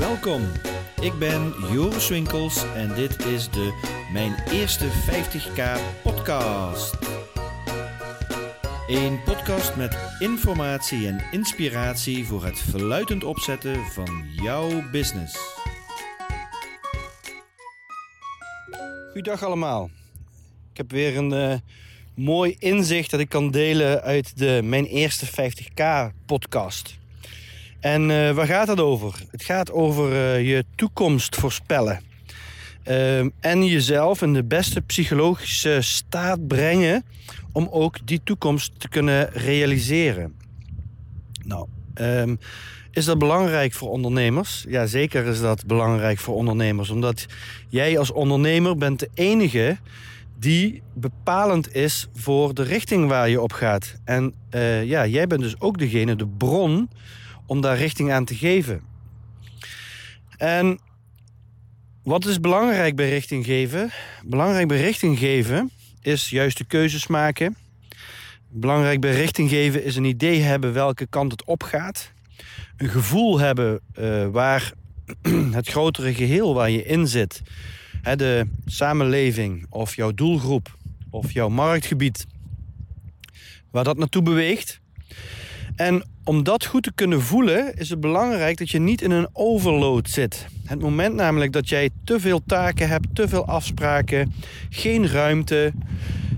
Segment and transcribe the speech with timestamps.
[0.00, 0.42] Welkom,
[1.00, 3.72] ik ben Joris Winkels en dit is de
[4.12, 5.62] Mijn Eerste 50k
[6.02, 6.96] podcast.
[8.86, 15.36] Een podcast met informatie en inspiratie voor het verluidend opzetten van jouw business.
[19.12, 19.90] Goedendag allemaal.
[20.70, 21.54] Ik heb weer een uh,
[22.14, 26.99] mooi inzicht dat ik kan delen uit de Mijn Eerste 50k podcast.
[27.80, 29.14] En uh, waar gaat het over?
[29.30, 32.00] Het gaat over uh, je toekomst voorspellen.
[32.88, 37.04] Uh, en jezelf in de beste psychologische staat brengen
[37.52, 40.34] om ook die toekomst te kunnen realiseren.
[41.44, 42.38] Nou, um,
[42.90, 44.64] is dat belangrijk voor ondernemers?
[44.68, 46.90] Ja, zeker is dat belangrijk voor ondernemers.
[46.90, 47.26] Omdat
[47.68, 49.78] jij als ondernemer bent de enige
[50.38, 53.94] die bepalend is voor de richting waar je op gaat.
[54.04, 56.88] En uh, ja, jij bent dus ook degene, de bron
[57.50, 58.82] om daar richting aan te geven.
[60.36, 60.78] En
[62.02, 63.90] wat is belangrijk bij richting geven?
[64.24, 67.56] Belangrijk bij richting geven is juiste keuzes maken.
[68.48, 72.12] Belangrijk bij richting geven is een idee hebben welke kant het op gaat.
[72.76, 74.72] Een gevoel hebben uh, waar
[75.58, 77.42] het grotere geheel waar je in zit,
[78.02, 80.76] hè, de samenleving of jouw doelgroep
[81.10, 82.26] of jouw marktgebied,
[83.70, 84.80] waar dat naartoe beweegt.
[85.80, 89.28] En om dat goed te kunnen voelen, is het belangrijk dat je niet in een
[89.32, 90.46] overload zit.
[90.64, 94.32] Het moment namelijk dat jij te veel taken hebt, te veel afspraken,
[94.70, 95.72] geen ruimte,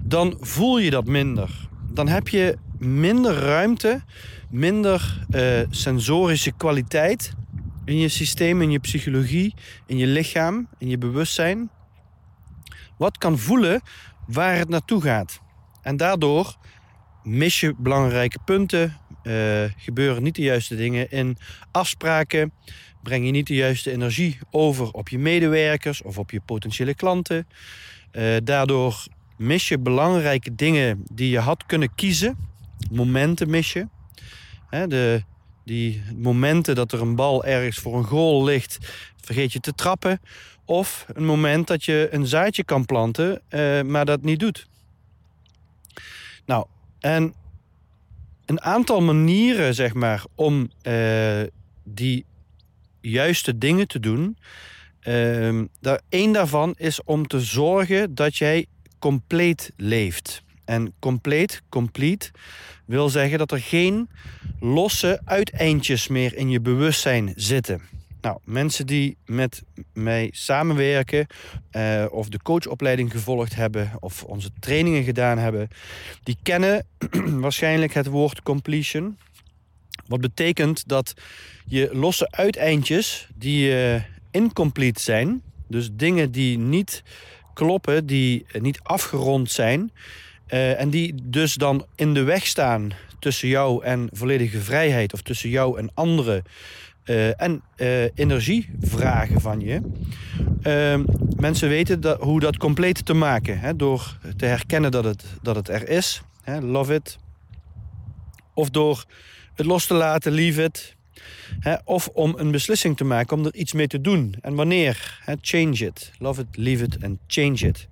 [0.03, 1.69] dan voel je dat minder.
[1.93, 4.03] Dan heb je minder ruimte,
[4.51, 7.33] minder uh, sensorische kwaliteit
[7.85, 9.55] in je systeem, in je psychologie,
[9.87, 11.71] in je lichaam, in je bewustzijn.
[12.97, 13.81] Wat kan voelen
[14.27, 15.41] waar het naartoe gaat.
[15.83, 16.57] En daardoor
[17.23, 21.37] mis je belangrijke punten, uh, gebeuren niet de juiste dingen in
[21.71, 22.53] afspraken,
[23.03, 27.47] breng je niet de juiste energie over op je medewerkers of op je potentiële klanten.
[28.13, 29.07] Uh, daardoor
[29.37, 32.37] mis je belangrijke dingen die je had kunnen kiezen.
[32.91, 33.87] Momenten mis je.
[34.69, 35.23] Hè, de,
[35.65, 38.79] die momenten dat er een bal ergens voor een goal ligt,
[39.21, 40.21] vergeet je te trappen.
[40.65, 44.67] Of een moment dat je een zaadje kan planten, uh, maar dat niet doet.
[46.47, 46.67] Nou,
[47.01, 47.35] en
[48.53, 51.41] een aantal manieren, zeg maar, om uh,
[51.85, 52.25] die
[53.01, 54.37] juiste dingen te doen.
[55.09, 58.67] Uh, daar, één daarvan is om te zorgen dat jij
[58.99, 60.43] compleet leeft.
[60.65, 62.31] En compleet, complete,
[62.87, 64.09] wil zeggen dat er geen
[64.61, 67.83] losse uiteindjes meer in je bewustzijn zitten.
[68.23, 69.63] Nou, mensen die met
[69.93, 71.27] mij samenwerken
[71.73, 75.69] uh, of de coachopleiding gevolgd hebben of onze trainingen gedaan hebben,
[76.23, 76.87] die kennen
[77.45, 79.19] waarschijnlijk het woord completion.
[80.07, 81.15] Wat betekent dat
[81.65, 87.03] je losse uiteindjes die uh, incomplete zijn, dus dingen die niet
[87.55, 89.93] kloppen, die niet afgerond zijn
[90.47, 95.49] en die dus dan in de weg staan tussen jou en volledige vrijheid of tussen
[95.49, 96.45] jou en anderen
[97.05, 99.81] uh, en uh, energie vragen van je.
[100.63, 101.05] Uh,
[101.37, 103.61] mensen weten dat, hoe dat compleet te maken.
[103.61, 106.23] Hè, door te herkennen dat het, dat het er is.
[106.43, 107.19] Hè, love it.
[108.55, 109.05] Of door
[109.55, 110.97] het los te laten, leave it.
[111.61, 114.35] Hè, of om een beslissing te maken om er iets mee te doen.
[114.41, 115.21] En wanneer?
[115.41, 116.13] Change it.
[116.19, 117.89] Love it, leave it en change it.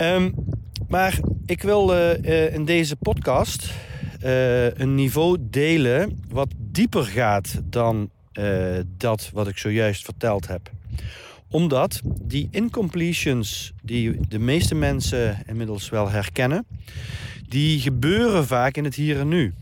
[0.00, 0.34] Um,
[0.88, 3.70] maar ik wil uh, in deze podcast
[4.74, 10.70] een niveau delen wat dieper gaat dan uh, dat wat ik zojuist verteld heb.
[11.50, 16.66] Omdat die incompletions die de meeste mensen inmiddels wel herkennen,
[17.48, 19.54] die gebeuren vaak in het hier en nu.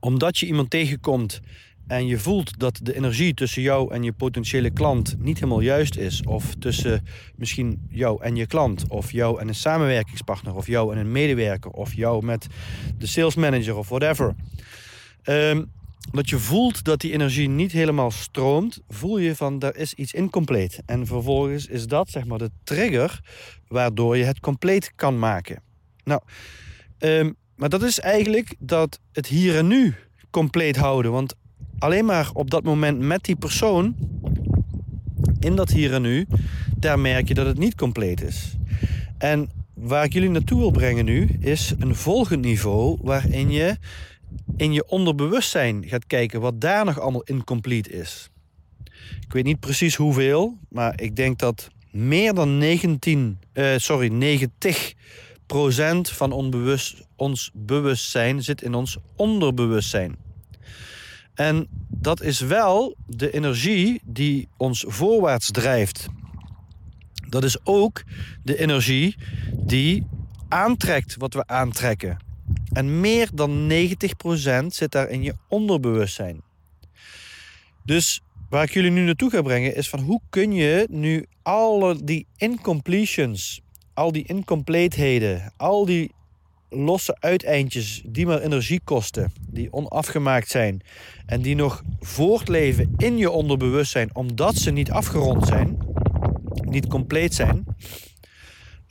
[0.00, 1.40] Omdat je iemand tegenkomt
[1.86, 5.96] en je voelt dat de energie tussen jou en je potentiële klant niet helemaal juist
[5.96, 7.06] is, of tussen
[7.36, 11.70] misschien jou en je klant, of jou en een samenwerkingspartner, of jou en een medewerker,
[11.70, 12.46] of jou met
[12.98, 14.34] de sales manager of whatever.
[15.24, 15.72] Um,
[16.12, 20.12] dat je voelt dat die energie niet helemaal stroomt, voel je van er is iets
[20.12, 20.82] incompleet.
[20.86, 23.20] En vervolgens is dat zeg maar de trigger
[23.68, 25.62] waardoor je het compleet kan maken.
[26.04, 26.20] Nou,
[26.98, 29.94] um, maar dat is eigenlijk dat het hier en nu
[30.30, 31.12] compleet houden.
[31.12, 31.34] Want
[31.78, 33.96] alleen maar op dat moment met die persoon,
[35.40, 36.26] in dat hier en nu,
[36.76, 38.56] daar merk je dat het niet compleet is.
[39.18, 43.76] En waar ik jullie naartoe wil brengen nu, is een volgend niveau waarin je
[44.56, 48.30] in je onderbewustzijn gaat kijken wat daar nog allemaal incomplete is.
[49.20, 54.94] Ik weet niet precies hoeveel, maar ik denk dat meer dan 19, uh, sorry, 90
[55.46, 60.16] procent van onbewust, ons bewustzijn zit in ons onderbewustzijn.
[61.34, 66.06] En dat is wel de energie die ons voorwaarts drijft.
[67.28, 68.02] Dat is ook
[68.42, 69.16] de energie
[69.52, 70.06] die
[70.48, 72.18] aantrekt wat we aantrekken.
[72.74, 76.42] En meer dan 90% zit daar in je onderbewustzijn.
[77.84, 82.04] Dus waar ik jullie nu naartoe ga brengen is van hoe kun je nu alle
[82.04, 83.60] die incompletions,
[83.94, 86.12] al die incompleetheden, al die
[86.70, 90.82] losse uiteindjes die maar energie kosten, die onafgemaakt zijn
[91.26, 95.78] en die nog voortleven in je onderbewustzijn omdat ze niet afgerond zijn,
[96.52, 97.64] niet compleet zijn.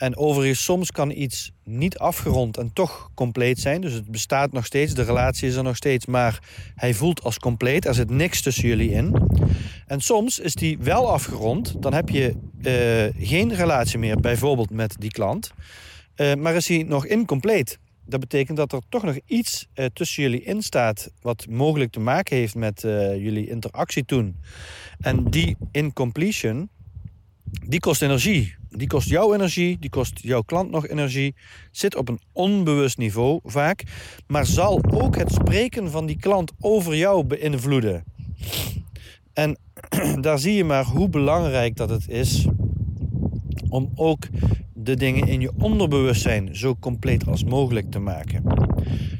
[0.04, 3.82] En overigens, soms kan iets niet afgerond en toch compleet zijn.
[3.82, 6.40] Dus het bestaat nog steeds, de relatie is er nog steeds, maar
[6.76, 7.86] hij voelt als compleet.
[7.86, 9.30] Er zit niks tussen jullie in.
[9.86, 14.96] En soms is die wel afgerond, dan heb je uh, geen relatie meer, bijvoorbeeld met
[15.00, 15.52] die klant.
[16.16, 17.80] Uh, maar is hij nog incompleet.
[18.06, 22.00] Dat betekent dat er toch nog iets uh, tussen jullie in staat wat mogelijk te
[22.00, 22.82] maken heeft met
[23.18, 24.36] jullie interactie toen.
[25.00, 26.70] En die incompletion,
[27.68, 28.62] die kost energie.
[28.78, 31.36] Die kost jou energie, die kost jouw klant nog energie.
[31.72, 33.84] Zit op een onbewust niveau vaak.
[34.28, 38.04] Maar zal ook het spreken van die klant over jou beïnvloeden.
[39.34, 39.58] En
[40.22, 42.48] daar zie je maar hoe belangrijk dat het is
[43.70, 44.28] om ook
[44.74, 48.44] de dingen in je onderbewustzijn zo compleet als mogelijk te maken.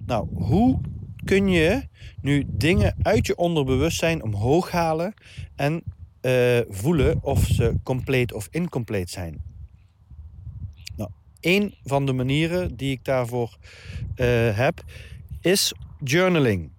[0.06, 0.80] Nou, hoe
[1.24, 1.82] kun je
[2.22, 5.14] nu dingen uit je onderbewustzijn omhoog halen
[5.56, 5.84] en
[6.24, 9.42] uh, voelen of ze compleet of incompleet zijn.
[10.96, 11.10] Nou,
[11.40, 13.58] een van de manieren die ik daarvoor
[14.16, 14.84] uh, heb
[15.42, 15.74] is
[16.04, 16.72] journaling.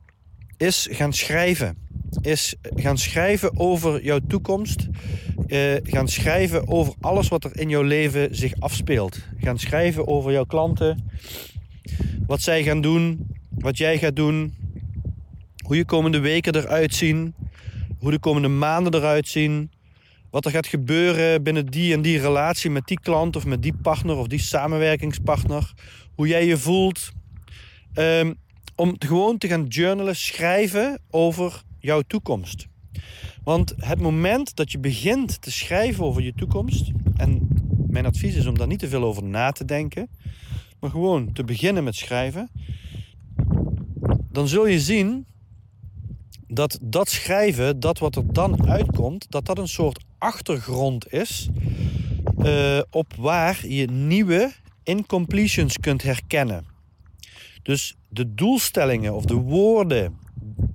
[0.56, 1.76] Is gaan schrijven.
[2.20, 4.88] Is gaan schrijven over jouw toekomst.
[5.46, 9.18] Uh, gaan schrijven over alles wat er in jouw leven zich afspeelt.
[9.38, 11.10] Gaan schrijven over jouw klanten.
[12.26, 13.26] Wat zij gaan doen.
[13.50, 14.54] Wat jij gaat doen.
[15.64, 17.34] Hoe je komende weken eruit zien
[18.04, 19.70] hoe de komende maanden eruit zien.
[20.30, 23.74] Wat er gaat gebeuren binnen die en die relatie met die klant of met die
[23.82, 25.72] partner of die samenwerkingspartner.
[26.14, 27.10] Hoe jij je voelt.
[27.94, 28.34] Um,
[28.76, 32.66] om gewoon te gaan journalen, schrijven over jouw toekomst.
[33.44, 37.48] Want het moment dat je begint te schrijven over je toekomst, en
[37.88, 40.08] mijn advies is om daar niet te veel over na te denken,
[40.80, 42.50] maar gewoon te beginnen met schrijven,
[44.30, 45.26] dan zul je zien
[46.48, 51.48] dat dat schrijven, dat wat er dan uitkomt, dat dat een soort achtergrond is
[52.38, 54.52] uh, op waar je nieuwe
[54.82, 56.64] incompletions kunt herkennen.
[57.62, 60.18] Dus de doelstellingen of de woorden,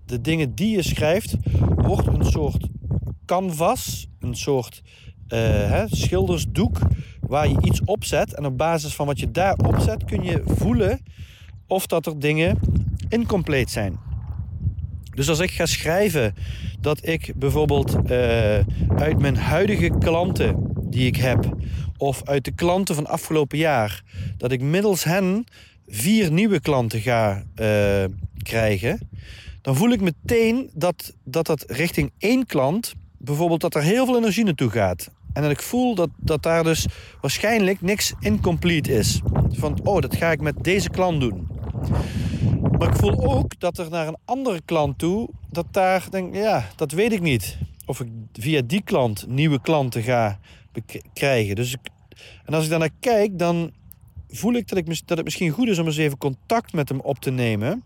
[0.06, 1.36] de dingen die je schrijft,
[1.75, 2.68] wordt een soort
[3.25, 4.81] canvas, een soort
[5.27, 5.39] uh,
[5.69, 6.80] hè, schildersdoek
[7.22, 8.33] waar je iets opzet.
[8.33, 11.00] En op basis van wat je daar opzet kun je voelen
[11.68, 12.60] of dat er dingen
[13.10, 14.08] incompleet zijn.
[15.15, 16.35] Dus als ik ga schrijven
[16.79, 18.09] dat ik bijvoorbeeld uh,
[18.95, 21.56] uit mijn huidige klanten die ik heb,
[21.97, 24.03] of uit de klanten van afgelopen jaar,
[24.38, 25.44] dat ik middels hen
[25.88, 28.03] vier nieuwe klanten ga uh,
[28.44, 29.09] krijgen,
[29.61, 34.17] dan voel ik meteen dat, dat dat richting één klant, bijvoorbeeld dat er heel veel
[34.17, 35.09] energie naartoe gaat.
[35.33, 36.88] En dat ik voel dat, dat daar dus
[37.21, 39.21] waarschijnlijk niks incomplete is.
[39.50, 41.48] Van, oh, dat ga ik met deze klant doen.
[42.79, 46.69] Maar ik voel ook dat er naar een andere klant toe, dat daar denk ja,
[46.75, 47.57] dat weet ik niet.
[47.86, 50.39] Of ik via die klant nieuwe klanten ga
[51.13, 51.55] krijgen.
[51.55, 51.79] Dus ik,
[52.45, 53.71] en als ik daar naar kijk, dan
[54.29, 57.00] voel ik dat, ik dat het misschien goed is om eens even contact met hem
[57.00, 57.83] op te nemen.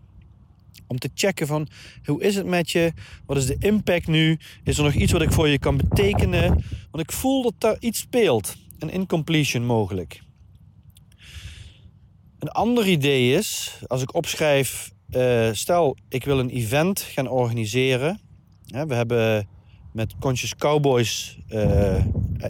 [0.86, 1.68] Om te checken van
[2.04, 2.92] hoe is het met je?
[3.26, 4.38] Wat is de impact nu?
[4.64, 6.48] Is er nog iets wat ik voor je kan betekenen?
[6.90, 8.56] Want ik voel dat daar iets speelt.
[8.78, 10.23] Een incompletion mogelijk.
[12.44, 18.20] Een ander idee is, als ik opschrijf, uh, stel ik wil een event gaan organiseren.
[18.66, 19.48] we hebben
[19.92, 22.04] met Conscious Cowboys uh,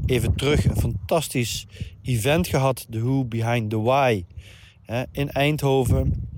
[0.06, 1.66] even terug een fantastisch
[2.02, 4.24] event gehad, de Who Behind the Why,
[5.12, 6.28] in Eindhoven.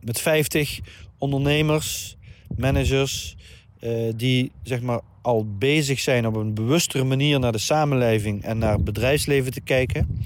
[0.00, 0.80] Met 50
[1.18, 2.16] ondernemers,
[2.56, 3.36] managers,
[3.80, 8.58] uh, die zeg maar al bezig zijn op een bewustere manier naar de samenleving en
[8.58, 10.22] naar het bedrijfsleven te kijken.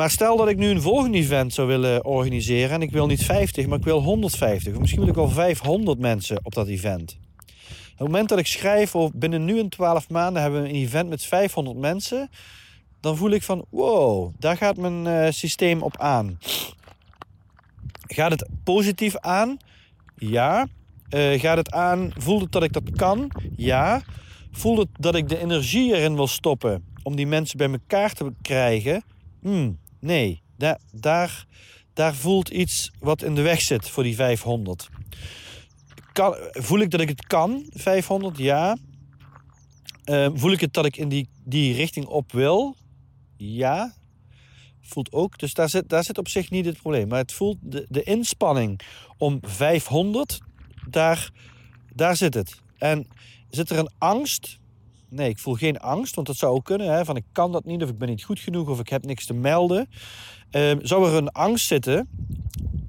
[0.00, 3.24] Maar stel dat ik nu een volgend event zou willen organiseren en ik wil niet
[3.24, 7.18] 50, maar ik wil 150 of misschien wil ik wel 500 mensen op dat event.
[7.92, 10.74] Op het moment dat ik schrijf, of binnen nu en 12 maanden hebben we een
[10.74, 12.30] event met 500 mensen,
[13.00, 16.38] dan voel ik van wow, daar gaat mijn uh, systeem op aan.
[18.06, 19.56] Gaat het positief aan?
[20.16, 20.66] Ja.
[21.14, 23.30] Uh, gaat het aan, voelt het dat ik dat kan?
[23.56, 24.02] Ja.
[24.52, 28.32] Voelt het dat ik de energie erin wil stoppen om die mensen bij elkaar te
[28.42, 29.02] krijgen?
[29.40, 30.42] Hmm, nee,
[30.92, 31.46] daar,
[31.92, 34.88] daar, voelt iets wat in de weg zit voor die 500.
[36.12, 38.38] kan, voel ik dat ik het kan, 500?
[38.38, 38.76] Ja.
[40.04, 42.76] Uh, voel ik het dat ik in die, die richting op wil?
[43.36, 43.94] Ja.
[44.80, 45.38] Voelt ook.
[45.38, 47.08] Dus daar zit, daar zit op zich niet het probleem.
[47.08, 48.80] Maar het voelt de, de inspanning
[49.18, 50.38] om 500,
[50.88, 51.30] daar,
[51.94, 52.60] daar zit het.
[52.78, 53.06] En
[53.50, 54.59] zit er een angst?
[55.10, 56.92] Nee, ik voel geen angst, want dat zou ook kunnen.
[56.92, 59.04] Hè, van ik kan dat niet, of ik ben niet goed genoeg, of ik heb
[59.04, 59.88] niks te melden.
[60.50, 62.08] Uh, zou er een angst zitten,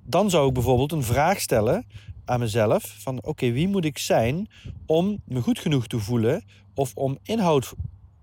[0.04, 1.86] dan zou ik bijvoorbeeld een vraag stellen
[2.26, 4.48] aan mezelf: van oké, wie moet ik zijn
[4.86, 7.74] om me goed genoeg te voelen of om inhoud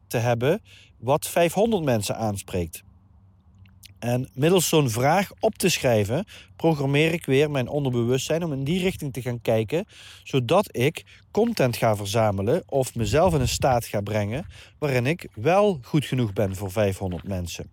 [0.07, 0.63] te hebben
[0.99, 2.83] wat 500 mensen aanspreekt?
[3.99, 6.25] En middels zo'n vraag op te schrijven,
[6.57, 9.87] programmeer ik weer mijn onderbewustzijn om in die richting te gaan kijken,
[10.25, 14.47] zodat ik content ga verzamelen of mezelf in een staat ga brengen
[14.79, 17.71] waarin ik wel goed genoeg ben voor 500 mensen.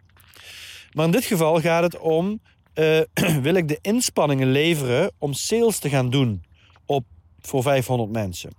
[0.91, 2.39] Maar in dit geval gaat het om
[2.75, 2.99] uh,
[3.41, 6.43] wil ik de inspanningen leveren om sales te gaan doen
[6.85, 7.05] op,
[7.41, 8.49] voor 500 mensen.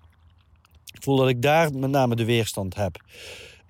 [0.94, 3.00] Ik voel dat ik daar met name de weerstand heb.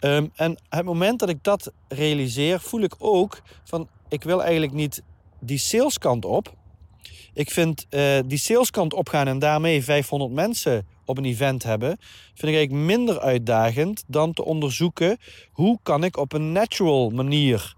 [0.00, 4.72] Um, en het moment dat ik dat realiseer, voel ik ook van ik wil eigenlijk
[4.72, 5.02] niet
[5.40, 6.54] die saleskant op.
[7.34, 11.96] Ik vind uh, die saleskant opgaan en daarmee 500 mensen op een event hebben,
[12.34, 15.18] vind ik eigenlijk minder uitdagend dan te onderzoeken
[15.50, 17.74] hoe kan ik op een natural manier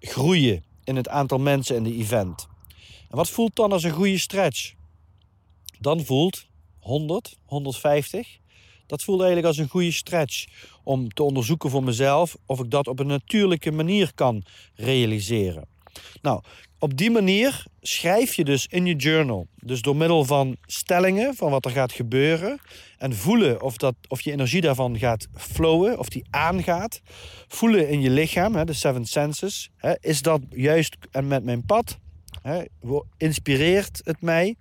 [0.00, 2.46] groeien in het aantal mensen in de event.
[3.10, 4.72] En wat voelt dan als een goede stretch?
[5.78, 6.46] Dan voelt
[6.78, 8.38] 100, 150.
[8.92, 10.44] Dat voelt eigenlijk als een goede stretch
[10.82, 14.42] om te onderzoeken voor mezelf of ik dat op een natuurlijke manier kan
[14.74, 15.68] realiseren.
[16.22, 16.42] Nou,
[16.78, 19.46] op die manier schrijf je dus in je journal.
[19.56, 22.60] Dus door middel van stellingen van wat er gaat gebeuren.
[22.98, 27.00] En voelen of, dat, of je energie daarvan gaat flowen, of die aangaat.
[27.48, 29.70] Voelen in je lichaam, de seven senses.
[30.00, 31.98] Is dat juist en met mijn pad?
[33.16, 34.56] Inspireert het mij?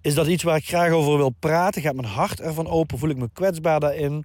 [0.00, 1.82] Is dat iets waar ik graag over wil praten?
[1.82, 2.98] Gaat mijn hart ervan open?
[2.98, 4.24] Voel ik me kwetsbaar daarin?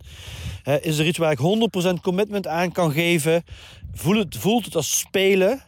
[0.82, 1.40] Is er iets waar ik
[1.98, 3.44] 100% commitment aan kan geven?
[3.94, 5.62] Voelt het, voelt het als spelen?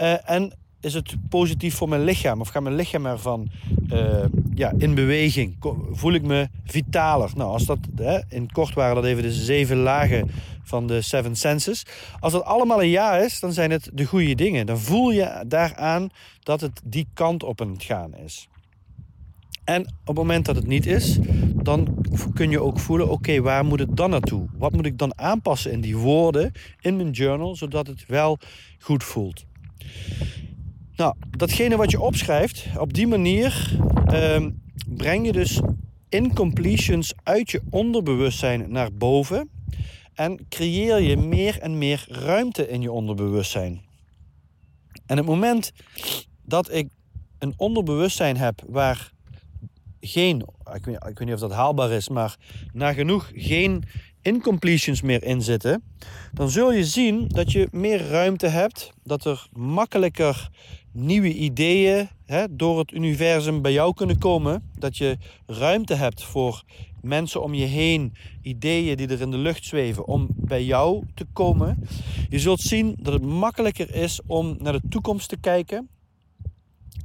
[0.00, 2.40] Uh, en is het positief voor mijn lichaam?
[2.40, 3.50] Of gaat mijn lichaam ervan
[3.92, 5.56] uh, ja, in beweging?
[5.90, 7.30] Voel ik me vitaler?
[7.34, 10.30] Nou, als dat, hè, in kort waren dat even de zeven lagen
[10.62, 11.86] van de seven senses.
[12.20, 14.66] Als dat allemaal een ja is, dan zijn het de goede dingen.
[14.66, 16.10] Dan voel je daaraan
[16.42, 18.48] dat het die kant op aan het gaan is.
[19.70, 21.18] En op het moment dat het niet is,
[21.54, 24.48] dan kun je ook voelen: oké, waar moet het dan naartoe?
[24.58, 28.38] Wat moet ik dan aanpassen in die woorden in mijn journal, zodat het wel
[28.78, 29.44] goed voelt?
[30.96, 34.50] Nou, datgene wat je opschrijft, op die manier ehm,
[34.86, 35.60] breng je dus
[36.08, 39.50] incompletions uit je onderbewustzijn naar boven
[40.14, 43.80] en creëer je meer en meer ruimte in je onderbewustzijn.
[45.06, 45.72] En het moment
[46.42, 46.88] dat ik
[47.38, 49.12] een onderbewustzijn heb waar
[50.00, 52.36] geen, ik weet, ik weet niet of dat haalbaar is, maar
[52.72, 53.84] nagenoeg geen
[54.22, 55.82] incompletions meer in zitten,
[56.32, 60.48] dan zul je zien dat je meer ruimte hebt, dat er makkelijker
[60.92, 66.62] nieuwe ideeën hè, door het universum bij jou kunnen komen, dat je ruimte hebt voor
[67.02, 71.26] mensen om je heen, ideeën die er in de lucht zweven, om bij jou te
[71.32, 71.84] komen.
[72.28, 75.88] Je zult zien dat het makkelijker is om naar de toekomst te kijken,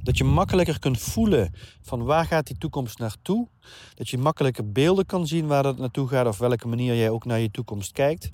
[0.06, 3.48] dat je makkelijker kunt voelen van waar gaat die toekomst naartoe.
[3.94, 7.24] Dat je makkelijker beelden kan zien waar dat naartoe gaat of welke manier jij ook
[7.24, 8.30] naar je toekomst kijkt.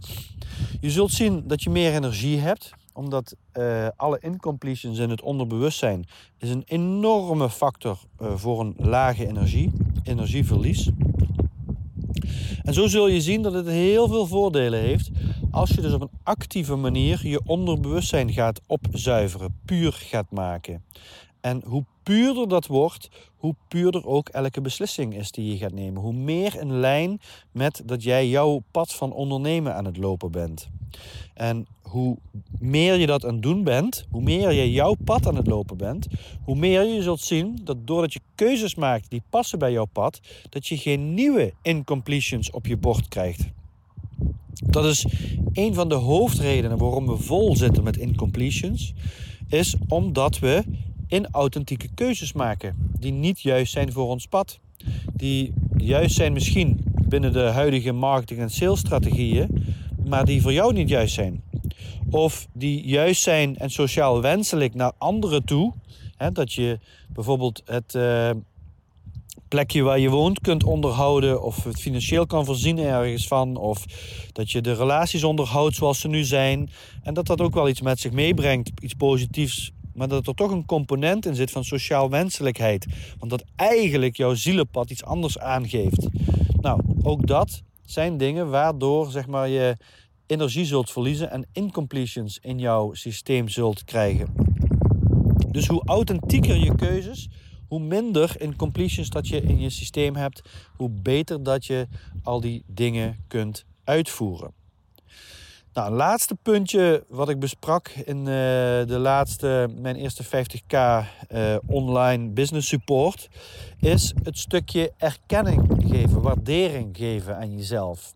[0.80, 6.04] Je zult zien dat je meer energie hebt omdat uh, alle incompletions in het onderbewustzijn
[6.38, 10.90] is een enorme factor uh, voor een lage energie, energieverlies.
[12.62, 15.10] En zo zul je zien dat het heel veel voordelen heeft
[15.52, 20.84] als je dus op een actieve manier je onderbewustzijn gaat opzuiveren, puur gaat maken.
[21.42, 26.02] En hoe puurder dat wordt, hoe puurder ook elke beslissing is die je gaat nemen.
[26.02, 27.20] Hoe meer in lijn
[27.52, 30.68] met dat jij jouw pad van ondernemen aan het lopen bent.
[31.34, 32.18] En hoe
[32.58, 35.76] meer je dat aan het doen bent, hoe meer je jouw pad aan het lopen
[35.76, 36.06] bent,
[36.44, 40.20] hoe meer je zult zien dat doordat je keuzes maakt die passen bij jouw pad,
[40.48, 43.44] dat je geen nieuwe incompletions op je bord krijgt.
[44.66, 45.06] Dat is
[45.52, 48.92] een van de hoofdredenen waarom we vol zitten met incompletions,
[49.48, 50.64] is omdat we
[51.12, 54.58] in authentieke keuzes maken die niet juist zijn voor ons pad.
[55.14, 59.64] Die juist zijn misschien binnen de huidige marketing- en salesstrategieën,
[60.06, 61.42] maar die voor jou niet juist zijn.
[62.10, 65.72] Of die juist zijn en sociaal wenselijk naar anderen toe.
[66.16, 66.78] Hè, dat je
[67.08, 68.30] bijvoorbeeld het uh,
[69.48, 71.42] plekje waar je woont kunt onderhouden.
[71.42, 73.56] Of het financieel kan voorzien ergens van.
[73.56, 73.84] Of
[74.32, 76.70] dat je de relaties onderhoudt zoals ze nu zijn.
[77.02, 78.70] En dat dat ook wel iets met zich meebrengt.
[78.80, 82.86] Iets positiefs maar dat er toch een component in zit van sociaal wenselijkheid.
[83.18, 86.08] Want dat eigenlijk jouw zielenpad iets anders aangeeft.
[86.60, 89.76] Nou, ook dat zijn dingen waardoor zeg maar, je
[90.26, 94.34] energie zult verliezen en incompletions in jouw systeem zult krijgen.
[95.50, 97.28] Dus hoe authentieker je keuzes,
[97.68, 100.42] hoe minder incompletions dat je in je systeem hebt,
[100.76, 101.86] hoe beter dat je
[102.22, 104.52] al die dingen kunt uitvoeren.
[105.72, 111.04] Nou, een laatste puntje wat ik besprak in uh, de laatste, mijn eerste 50k uh,
[111.28, 113.28] eh, online business support,
[113.80, 118.14] is het stukje erkenning geven, waardering geven aan jezelf.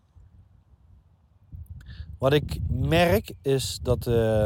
[2.17, 4.45] Wat ik merk is dat uh,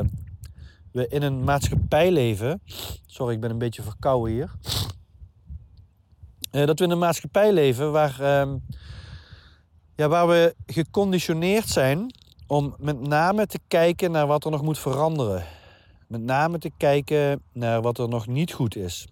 [0.92, 2.62] we in een maatschappij leven.
[3.06, 4.52] Sorry, ik ben een beetje verkouden hier.
[6.52, 8.58] dat we in een maatschappij leven waar, ehm,
[9.96, 12.12] ja, waar we geconditioneerd zijn
[12.52, 15.44] om met name te kijken naar wat er nog moet veranderen.
[16.08, 19.08] Met name te kijken naar wat er nog niet goed is.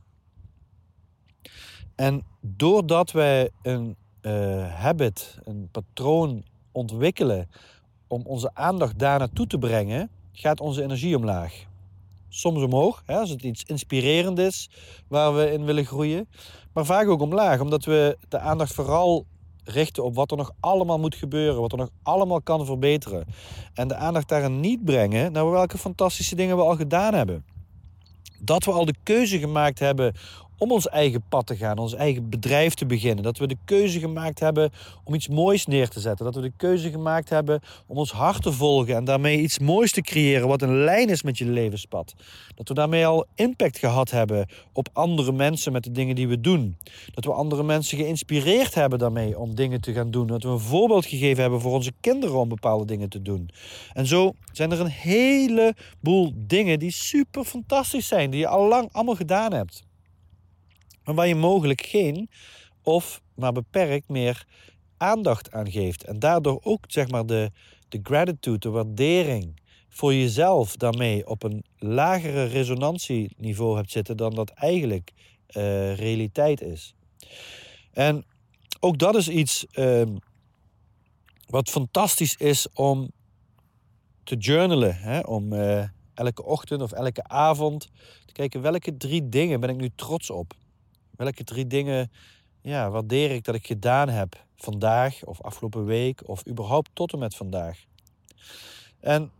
[1.95, 7.49] En doordat wij een uh, habit, een patroon ontwikkelen
[8.07, 11.65] om onze aandacht daar naartoe te brengen, gaat onze energie omlaag.
[12.29, 14.69] Soms omhoog, hè, als het iets inspirerend is
[15.07, 16.29] waar we in willen groeien.
[16.73, 19.25] Maar vaak ook omlaag, omdat we de aandacht vooral
[19.63, 23.25] richten op wat er nog allemaal moet gebeuren, wat er nog allemaal kan verbeteren.
[23.73, 27.45] En de aandacht daarin niet brengen naar welke fantastische dingen we al gedaan hebben.
[28.39, 30.13] Dat we al de keuze gemaakt hebben
[30.59, 33.23] om ons eigen pad te gaan, ons eigen bedrijf te beginnen.
[33.23, 34.71] Dat we de keuze gemaakt hebben
[35.03, 36.25] om iets moois neer te zetten.
[36.25, 39.91] Dat we de keuze gemaakt hebben om ons hart te volgen en daarmee iets moois
[39.91, 42.13] te creëren wat een lijn is met je levenspad.
[42.55, 46.41] Dat we daarmee al impact gehad hebben op andere mensen met de dingen die we
[46.41, 46.77] doen.
[47.13, 50.27] Dat we andere mensen geïnspireerd hebben daarmee om dingen te gaan doen.
[50.27, 53.49] Dat we een voorbeeld gegeven hebben voor onze kinderen om bepaalde dingen te doen.
[53.93, 58.89] En zo zijn er een heleboel dingen die super fantastisch zijn, die je al lang
[58.91, 59.87] allemaal gedaan hebt
[61.09, 62.29] maar waar je mogelijk geen
[62.83, 64.45] of maar beperkt meer
[64.97, 66.03] aandacht aan geeft.
[66.03, 67.51] En daardoor ook zeg maar de,
[67.87, 74.49] de gratitude, de waardering voor jezelf daarmee op een lagere resonantieniveau hebt zitten dan dat
[74.49, 75.11] eigenlijk
[75.57, 76.93] uh, realiteit is.
[77.91, 78.25] En
[78.79, 80.01] ook dat is iets uh,
[81.47, 83.11] wat fantastisch is om
[84.23, 84.95] te journalen.
[84.95, 85.19] Hè?
[85.19, 87.89] Om uh, elke ochtend of elke avond
[88.25, 90.57] te kijken welke drie dingen ben ik nu trots op.
[91.19, 92.11] Welke drie dingen
[92.61, 97.19] ja, waardeer ik dat ik gedaan heb vandaag of afgelopen week of überhaupt tot en
[97.19, 97.85] met vandaag?
[98.99, 99.31] En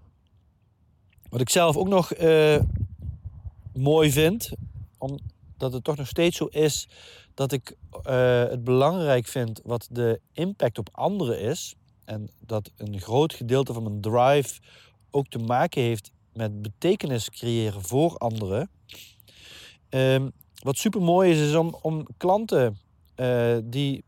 [1.30, 2.62] wat ik zelf ook nog uh,
[3.74, 4.52] mooi vind,
[4.98, 6.88] omdat het toch nog steeds zo is
[7.34, 7.76] dat ik
[8.08, 11.76] uh, het belangrijk vind wat de impact op anderen is.
[12.06, 14.60] En dat een groot gedeelte van mijn drive
[15.12, 18.70] ook te maken heeft met betekenis creëren voor anderen.
[19.90, 22.78] Um, wat super mooi is, is om, om klanten
[23.16, 24.04] uh, die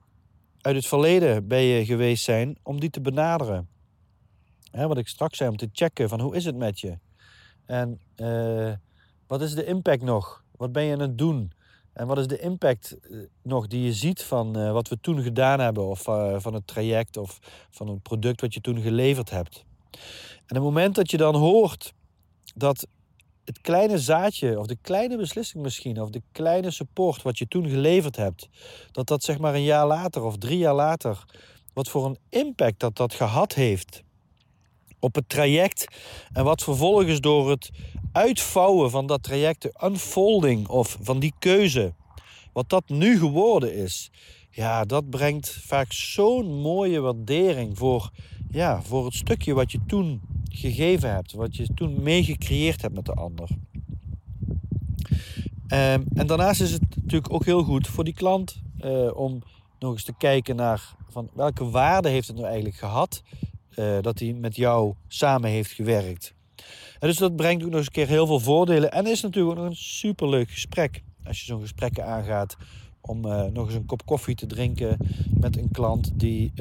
[0.61, 3.69] uit het verleden bij je geweest zijn, om die te benaderen.
[4.71, 6.97] Hè, wat ik straks zei, om te checken van hoe is het met je?
[7.65, 8.73] En uh,
[9.27, 10.43] wat is de impact nog?
[10.55, 11.51] Wat ben je aan het doen?
[11.93, 15.59] En wat is de impact eh, nog die je ziet van wat we toen gedaan
[15.59, 16.01] hebben, of
[16.37, 17.39] van het traject of
[17.71, 19.65] van een product wat je toen geleverd hebt?
[20.45, 21.93] En het moment dat je dan hoort
[22.55, 22.87] dat
[23.45, 27.69] het kleine zaadje of de kleine beslissing misschien of de kleine support wat je toen
[27.69, 28.49] geleverd hebt,
[28.91, 31.25] dat dat zeg maar een jaar later of drie jaar later,
[31.73, 34.03] wat voor een impact dat dat gehad heeft
[34.99, 35.87] op het traject
[36.33, 37.69] en wat vervolgens door het
[38.11, 41.93] uitvouwen van dat traject, de unfolding of van die keuze,
[42.53, 44.11] wat dat nu geworden is,
[44.49, 48.11] ja, dat brengt vaak zo'n mooie waardering voor,
[48.49, 50.21] ja, voor het stukje wat je toen
[50.51, 53.49] gegeven hebt, wat je toen meegecreëerd hebt met de ander.
[55.73, 59.41] Um, en daarnaast is het natuurlijk ook heel goed voor die klant uh, om
[59.79, 63.23] nog eens te kijken naar van welke waarde heeft het nou eigenlijk gehad
[63.75, 66.33] uh, dat hij met jou samen heeft gewerkt.
[66.99, 69.57] En dus dat brengt ook nog eens een keer heel veel voordelen en is natuurlijk
[69.57, 72.57] ook nog een superleuk gesprek als je zo'n gesprek aangaat
[73.01, 74.97] om uh, nog eens een kop koffie te drinken
[75.29, 76.51] met een klant die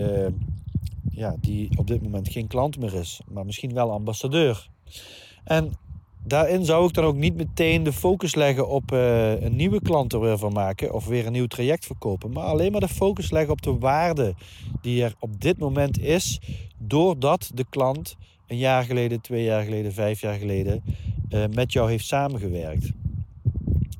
[1.10, 4.68] ja, die op dit moment geen klant meer is, maar misschien wel ambassadeur.
[5.44, 5.72] En
[6.24, 10.12] daarin zou ik dan ook niet meteen de focus leggen op uh, een nieuwe klant
[10.12, 13.30] er weer van maken of weer een nieuw traject verkopen, maar alleen maar de focus
[13.30, 14.34] leggen op de waarde
[14.82, 16.40] die er op dit moment is,
[16.78, 20.82] doordat de klant een jaar geleden, twee jaar geleden, vijf jaar geleden
[21.30, 22.90] uh, met jou heeft samengewerkt.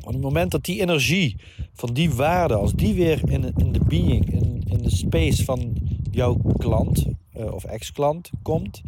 [0.00, 1.36] Op het moment dat die energie
[1.72, 5.76] van die waarde, als die weer in, in de being, in, in de space van
[6.10, 8.82] jouw klant uh, of ex-klant komt,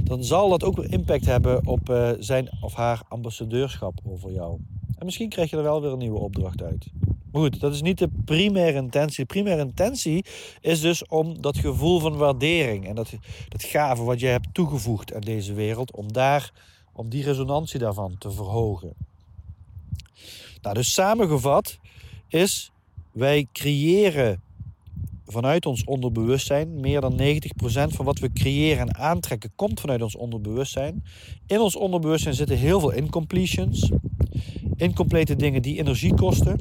[0.00, 4.60] dan zal dat ook weer impact hebben op uh, zijn of haar ambassadeurschap over jou.
[4.98, 6.86] En misschien krijg je er wel weer een nieuwe opdracht uit.
[7.32, 9.24] Maar goed, dat is niet de primaire intentie.
[9.24, 10.24] De primaire intentie
[10.60, 13.12] is dus om dat gevoel van waardering en dat,
[13.48, 16.52] dat gave wat je hebt toegevoegd aan deze wereld, om daar,
[16.92, 18.94] om die resonantie daarvan te verhogen.
[20.62, 21.78] Nou, dus samengevat
[22.28, 22.70] is,
[23.12, 24.42] wij creëren
[25.26, 26.80] vanuit ons onderbewustzijn.
[26.80, 27.22] Meer dan 90%
[27.94, 31.04] van wat we creëren en aantrekken komt vanuit ons onderbewustzijn.
[31.46, 33.90] In ons onderbewustzijn zitten heel veel incompletions.
[34.76, 36.58] Incomplete dingen die energie kosten.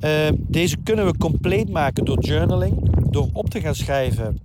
[0.00, 2.90] Uh, deze kunnen we compleet maken door journaling.
[3.10, 4.40] Door op te gaan schrijven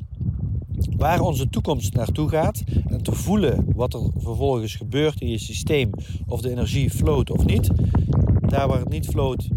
[0.97, 2.63] waar onze toekomst naartoe gaat.
[2.87, 5.89] En te voelen wat er vervolgens gebeurt in je systeem.
[6.27, 7.69] Of de energie float of niet.
[8.47, 9.47] Daar waar het niet float,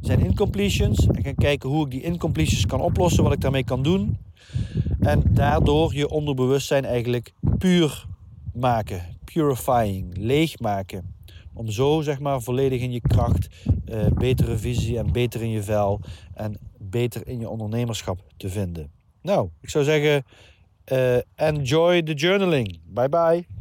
[0.00, 1.06] zijn incompletions.
[1.06, 4.18] En gaan kijken hoe ik die incompletions kan oplossen, wat ik daarmee kan doen.
[5.00, 8.06] En daardoor je onderbewustzijn eigenlijk puur
[8.54, 9.02] maken.
[9.24, 11.14] Purifying, leegmaken.
[11.52, 13.48] Om zo zeg maar volledig in je kracht,
[13.88, 16.00] uh, betere visie en beter in je vel
[16.34, 18.90] en beter in je ondernemerschap te vinden.
[19.22, 20.24] Nou, ik zou zeggen,
[20.92, 22.80] uh, enjoy the journaling.
[22.84, 23.59] Bye bye.